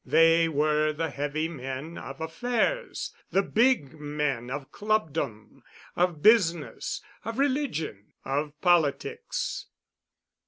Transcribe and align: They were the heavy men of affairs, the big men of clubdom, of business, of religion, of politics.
They 0.03 0.49
were 0.49 0.91
the 0.93 1.11
heavy 1.11 1.47
men 1.47 1.95
of 1.95 2.19
affairs, 2.21 3.13
the 3.29 3.43
big 3.43 3.99
men 3.99 4.49
of 4.49 4.71
clubdom, 4.71 5.61
of 5.95 6.23
business, 6.23 7.03
of 7.23 7.37
religion, 7.37 8.13
of 8.25 8.59
politics. 8.61 9.67